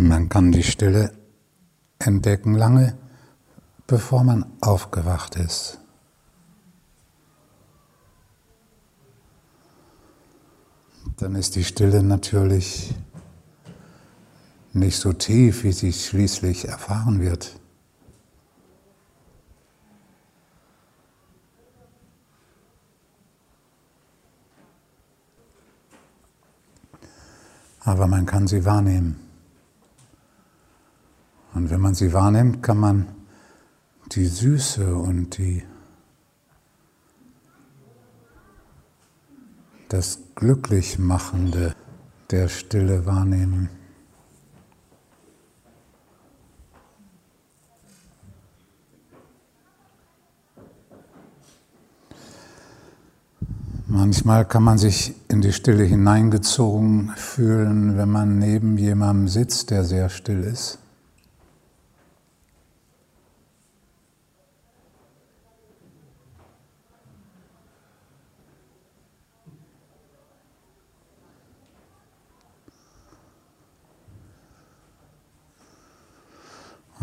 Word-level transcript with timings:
Man 0.00 0.28
kann 0.28 0.52
die 0.52 0.62
Stille 0.62 1.12
entdecken 1.98 2.54
lange, 2.54 2.98
bevor 3.86 4.24
man 4.24 4.44
aufgewacht 4.60 5.36
ist. 5.36 5.78
Dann 11.16 11.34
ist 11.34 11.56
die 11.56 11.64
Stille 11.64 12.02
natürlich 12.02 12.94
nicht 14.74 14.98
so 14.98 15.14
tief, 15.14 15.64
wie 15.64 15.72
sie 15.72 15.94
schließlich 15.94 16.68
erfahren 16.68 17.20
wird. 17.20 17.58
Aber 27.80 28.06
man 28.06 28.26
kann 28.26 28.46
sie 28.46 28.64
wahrnehmen. 28.66 29.25
Und 31.56 31.70
wenn 31.70 31.80
man 31.80 31.94
sie 31.94 32.12
wahrnimmt, 32.12 32.62
kann 32.62 32.76
man 32.76 33.06
die 34.12 34.26
Süße 34.26 34.94
und 34.94 35.38
die, 35.38 35.62
das 39.88 40.18
Glücklichmachende 40.34 41.74
der 42.30 42.48
Stille 42.48 43.06
wahrnehmen. 43.06 43.70
Manchmal 53.86 54.44
kann 54.44 54.62
man 54.62 54.76
sich 54.76 55.14
in 55.28 55.40
die 55.40 55.54
Stille 55.54 55.84
hineingezogen 55.84 57.12
fühlen, 57.16 57.96
wenn 57.96 58.10
man 58.10 58.38
neben 58.38 58.76
jemandem 58.76 59.28
sitzt, 59.28 59.70
der 59.70 59.84
sehr 59.84 60.10
still 60.10 60.42
ist. 60.42 60.80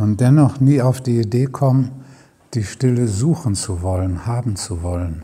Und 0.04 0.20
dennoch 0.20 0.60
nie 0.60 0.82
auf 0.82 1.00
die 1.00 1.22
Idee 1.22 1.46
kommen, 1.46 2.04
die 2.54 2.66
Stille 2.66 3.08
suchen 3.08 3.56
zu 3.56 3.82
wollen, 3.82 4.26
haben 4.26 4.58
zu 4.58 4.84
wollen, 4.84 5.24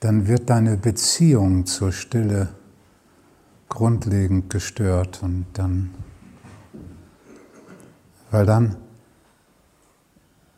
dann 0.00 0.26
wird 0.26 0.50
deine 0.50 0.76
Beziehung 0.76 1.66
zur 1.66 1.92
Stille 1.92 2.48
grundlegend 3.68 4.50
gestört 4.50 5.22
und 5.22 5.46
dann, 5.52 5.94
weil 8.32 8.44
dann 8.44 8.74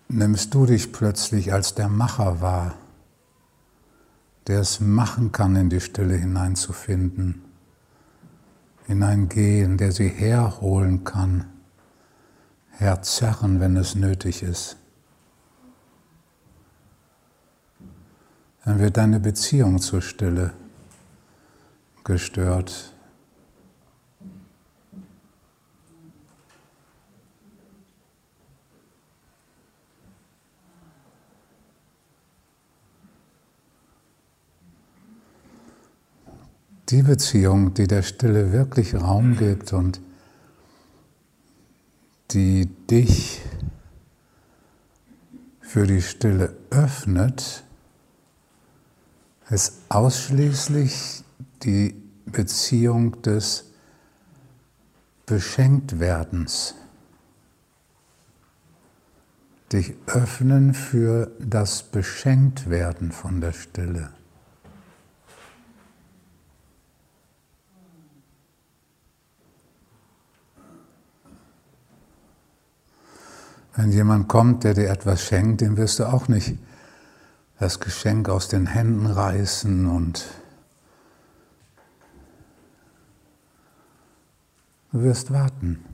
nimmst 0.09 0.55
du 0.55 0.65
dich 0.65 0.91
plötzlich 0.91 1.53
als 1.53 1.75
der 1.75 1.91
Macher 1.91 2.41
wahr, 2.41 2.77
der 4.47 4.61
es 4.61 4.81
machen 4.81 5.33
kann, 5.33 5.55
in 5.55 5.69
die 5.69 5.81
Stille 5.81 6.15
hineinzufinden, 6.15 7.43
hineingehen, 8.87 9.77
der 9.77 9.93
sie 9.93 10.09
herholen 10.09 11.05
kann 11.05 11.45
herzerren, 12.71 13.61
wenn 13.61 13.77
es 13.77 13.95
nötig 13.95 14.43
ist. 14.43 14.77
Dann 18.65 18.81
wird 18.81 18.97
deine 18.97 19.19
Beziehung 19.19 19.81
zur 19.81 20.03
Stille 20.03 20.53
gestört. 22.05 22.95
Die 36.91 37.03
Beziehung, 37.03 37.75
die 37.75 37.87
der 37.87 38.03
Stille 38.03 38.53
wirklich 38.53 38.95
Raum 38.95 39.37
gibt 39.37 39.75
und 39.75 40.01
die 42.31 42.66
dich 42.91 43.41
für 45.61 45.87
die 45.87 46.03
Stille 46.03 46.56
öffnet, 46.71 47.65
ist 49.49 49.81
ausschließlich 49.89 51.25
die 51.62 51.94
Beziehung 52.27 53.22
des 53.22 53.72
Beschenktwerdens. 55.25 56.75
Dich 59.72 59.95
öffnen 60.06 60.75
für 60.75 61.31
das 61.39 61.83
Beschenktwerden 61.83 63.12
von 63.12 63.41
der 63.41 63.53
Stille. 63.53 64.18
Wenn 73.78 73.93
jemand 73.93 74.27
kommt, 74.27 74.65
der 74.65 74.75
dir 74.75 74.91
etwas 74.91 75.22
schenkt, 75.22 75.61
dem 75.61 75.77
wirst 75.77 76.00
du 76.00 76.05
auch 76.06 76.27
nicht 76.27 76.59
das 77.61 77.78
Geschenk 77.78 78.28
aus 78.28 78.49
den 78.49 78.66
Händen 78.66 79.06
reißen 79.06 79.87
und 79.87 80.27
du 84.91 85.03
wirst 85.03 85.33
warten. 85.33 85.84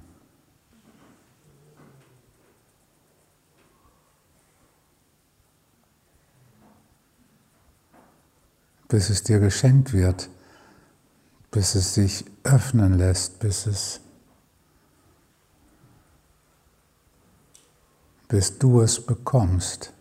bis 8.88 9.10
es 9.10 9.24
dir 9.24 9.40
geschenkt 9.40 9.92
wird, 9.92 10.30
bis 11.50 11.74
es 11.74 11.94
sich 11.94 12.24
öffnen 12.44 12.96
lässt, 12.96 13.40
bis 13.40 13.66
es 13.66 14.03
bis 18.34 18.58
du 18.58 18.80
es 18.80 19.00
bekommst. 19.00 19.92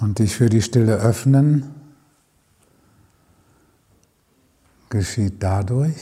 Und 0.00 0.18
dich 0.18 0.34
für 0.34 0.48
die 0.48 0.60
Stille 0.60 0.96
öffnen 0.96 1.72
geschieht 4.90 5.40
dadurch, 5.44 5.94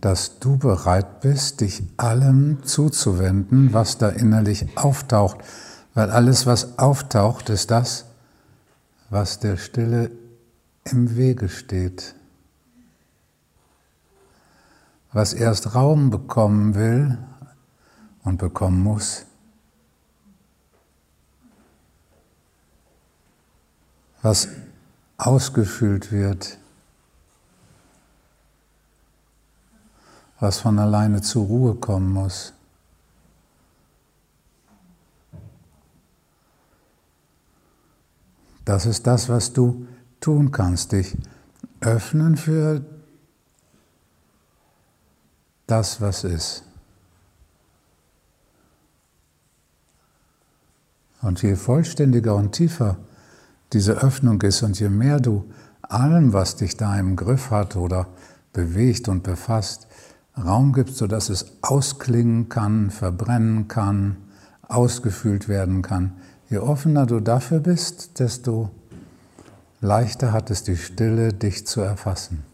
dass 0.00 0.40
du 0.40 0.58
bereit 0.58 1.20
bist, 1.20 1.60
dich 1.60 1.84
allem 1.98 2.64
zuzuwenden, 2.64 3.72
was 3.72 3.96
da 3.96 4.08
innerlich 4.08 4.76
auftaucht. 4.76 5.38
Weil 5.94 6.10
alles, 6.10 6.46
was 6.46 6.80
auftaucht, 6.80 7.48
ist 7.48 7.70
das, 7.70 8.06
was 9.08 9.38
der 9.38 9.56
Stille 9.56 10.10
im 10.82 11.14
Wege 11.14 11.48
steht 11.48 12.16
was 15.12 15.32
erst 15.32 15.74
Raum 15.74 16.10
bekommen 16.10 16.74
will 16.74 17.18
und 18.22 18.38
bekommen 18.38 18.82
muss, 18.82 19.26
was 24.22 24.48
ausgefüllt 25.16 26.12
wird, 26.12 26.58
was 30.38 30.58
von 30.58 30.78
alleine 30.78 31.20
zur 31.20 31.46
Ruhe 31.46 31.74
kommen 31.74 32.12
muss. 32.12 32.52
Das 38.64 38.86
ist 38.86 39.06
das, 39.06 39.28
was 39.28 39.52
du 39.52 39.88
tun 40.20 40.52
kannst, 40.52 40.92
dich 40.92 41.16
öffnen 41.80 42.36
für 42.36 42.80
das, 45.70 46.00
was 46.00 46.24
ist. 46.24 46.64
Und 51.22 51.42
je 51.42 51.54
vollständiger 51.54 52.34
und 52.34 52.52
tiefer 52.52 52.96
diese 53.72 53.92
Öffnung 53.92 54.40
ist 54.42 54.62
und 54.62 54.80
je 54.80 54.88
mehr 54.88 55.20
du 55.20 55.44
allem, 55.82 56.32
was 56.32 56.56
dich 56.56 56.76
da 56.76 56.98
im 56.98 57.14
Griff 57.16 57.50
hat 57.50 57.76
oder 57.76 58.06
bewegt 58.52 59.08
und 59.08 59.22
befasst, 59.22 59.86
Raum 60.36 60.72
gibst, 60.72 60.96
sodass 60.96 61.28
es 61.28 61.58
ausklingen 61.60 62.48
kann, 62.48 62.90
verbrennen 62.90 63.68
kann, 63.68 64.16
ausgefühlt 64.62 65.48
werden 65.48 65.82
kann, 65.82 66.14
je 66.48 66.58
offener 66.58 67.06
du 67.06 67.20
dafür 67.20 67.60
bist, 67.60 68.18
desto 68.18 68.70
leichter 69.80 70.32
hat 70.32 70.50
es 70.50 70.62
die 70.62 70.76
Stille, 70.76 71.32
dich 71.32 71.66
zu 71.66 71.80
erfassen. 71.80 72.49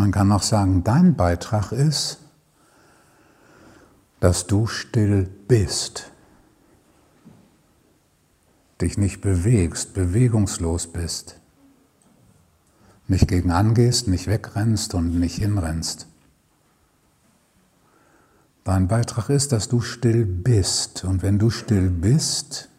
Man 0.00 0.12
kann 0.12 0.32
auch 0.32 0.42
sagen, 0.42 0.82
dein 0.82 1.14
Beitrag 1.14 1.72
ist, 1.72 2.20
dass 4.18 4.46
du 4.46 4.66
still 4.66 5.28
bist, 5.46 6.10
dich 8.80 8.96
nicht 8.96 9.20
bewegst, 9.20 9.92
bewegungslos 9.92 10.86
bist, 10.86 11.38
nicht 13.08 13.28
gegen 13.28 13.50
angehst, 13.50 14.08
nicht 14.08 14.26
wegrennst 14.26 14.94
und 14.94 15.20
nicht 15.20 15.36
hinrennst. 15.36 16.06
Dein 18.64 18.88
Beitrag 18.88 19.28
ist, 19.28 19.52
dass 19.52 19.68
du 19.68 19.82
still 19.82 20.24
bist. 20.24 21.04
Und 21.04 21.22
wenn 21.22 21.38
du 21.38 21.50
still 21.50 21.90
bist 21.90 22.70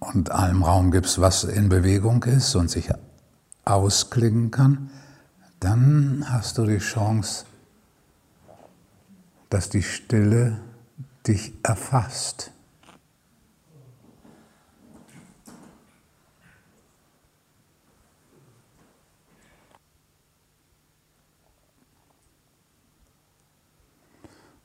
und 0.00 0.30
allem 0.30 0.62
Raum 0.62 0.90
gibst, 0.90 1.20
was 1.20 1.44
in 1.44 1.68
Bewegung 1.68 2.24
ist 2.24 2.54
und 2.54 2.70
sich 2.70 2.88
ausklingen 3.66 4.50
kann, 4.50 4.88
dann 5.60 6.24
hast 6.28 6.58
du 6.58 6.66
die 6.66 6.78
Chance, 6.78 7.46
dass 9.48 9.68
die 9.68 9.82
Stille 9.82 10.60
dich 11.26 11.52
erfasst. 11.62 12.52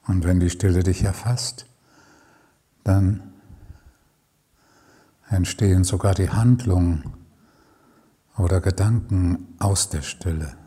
Und 0.08 0.26
wenn 0.26 0.40
die 0.40 0.50
Stille 0.50 0.84
dich 0.84 1.04
erfasst, 1.04 1.66
dann 2.84 3.32
entstehen 5.30 5.84
sogar 5.86 6.14
die 6.14 6.30
Handlungen 6.30 7.14
oder 8.38 8.60
Gedanken 8.60 9.56
aus 9.60 9.90
der 9.90 10.02
Stille. 10.02 10.61